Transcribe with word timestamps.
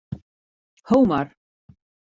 Ho 0.89 1.03
mar. 1.13 1.31